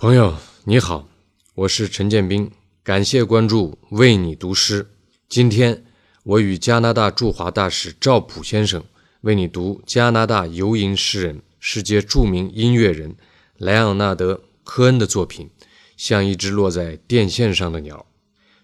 [0.00, 0.34] 朋友
[0.64, 1.06] 你好，
[1.54, 2.50] 我是陈建斌，
[2.82, 4.88] 感谢关注，为你读诗。
[5.28, 5.84] 今天
[6.22, 8.82] 我与加拿大驻华大使赵普先生
[9.20, 13.14] 为你读加拿大游吟诗人、世界著名音乐人
[13.58, 14.32] 莱昂纳德·
[14.64, 15.50] 科恩的作品
[15.98, 17.98] 《像一只落在电线上的鸟》。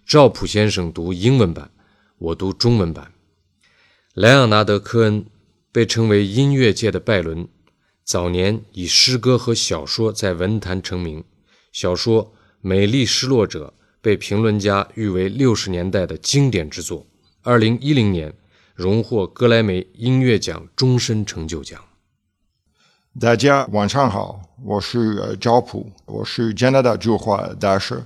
[0.07, 1.69] 赵普先生读英文版，
[2.17, 3.13] 我读中文版。
[4.15, 5.23] 莱昂纳德·科恩
[5.71, 7.47] 被称为音乐界的拜伦。
[8.07, 11.25] 早年以诗歌和小说在文坛成名，
[11.73, 12.23] 小说
[12.61, 17.05] 《美丽失落者》被评论家誉为六十年代的经典之作。
[17.43, 18.33] 二零一零年
[18.73, 21.83] 荣获格莱美音乐奖终身成就奖。
[23.19, 28.01] 大家晚上好，我是赵普，我是加拿大驻华大使。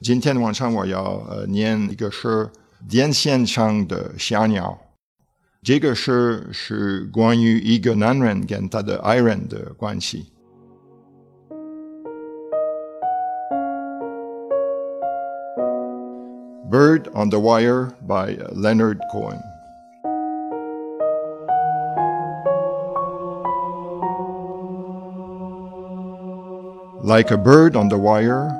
[0.00, 2.48] 今天晚上我要呃念一个是
[2.88, 4.78] 电线上的小鸟。
[5.65, 10.31] 这个是是关于一个男人跟他的爱人的关系。
[16.69, 19.41] Bird on the Wire by Leonard Cohen.
[27.01, 28.51] Like a bird on the wire,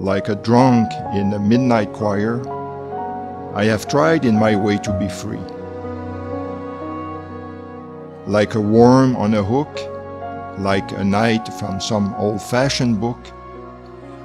[0.00, 2.40] like a drunk in a midnight choir,
[3.54, 5.38] I have tried in my way to be free
[8.27, 9.79] like a worm on a hook,
[10.59, 13.19] like a knight from some old fashioned book.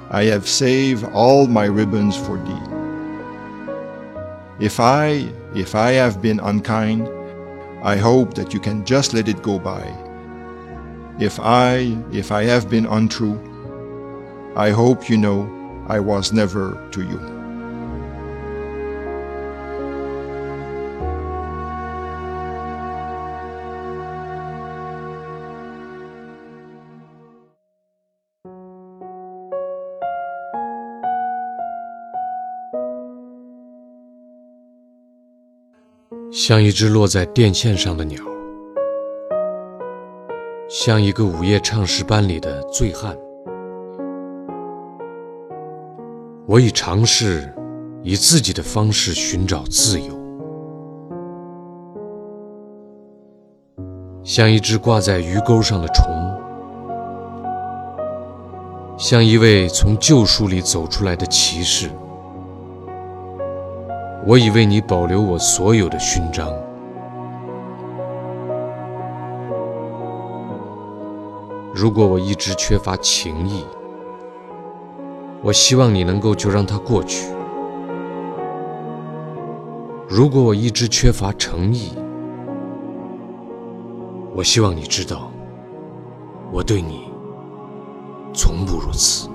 [0.09, 2.75] I have saved all my ribbons for thee.
[4.59, 7.07] If I, if I have been unkind,
[7.83, 9.83] I hope that you can just let it go by.
[11.19, 13.37] If I, if I have been untrue,
[14.55, 15.47] I hope you know
[15.87, 17.38] I was never to you.
[36.31, 38.19] 像一只落在电线上的鸟，
[40.67, 43.15] 像一个午夜唱诗班里的醉汉。
[46.47, 47.53] 我已尝试
[48.01, 50.07] 以自己的方式寻找自由，
[54.23, 56.05] 像一只挂在鱼钩上的虫，
[58.97, 61.87] 像一位从旧书里走出来的骑士。
[64.25, 66.51] 我已为你保留我所有的勋章。
[71.73, 73.63] 如果我一直缺乏情谊，
[75.41, 77.31] 我希望你能够就让它过去；
[80.07, 81.93] 如果我一直缺乏诚意，
[84.35, 85.31] 我希望你知道，
[86.51, 87.09] 我对你
[88.33, 89.29] 从不如此。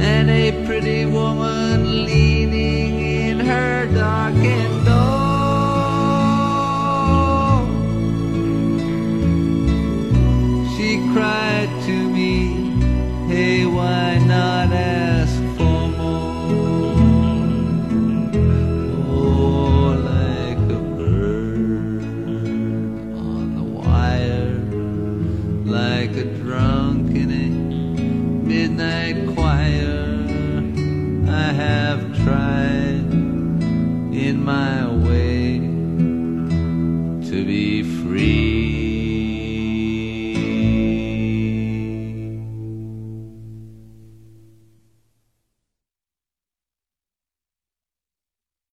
[0.00, 4.21] And a pretty woman leaning in her dark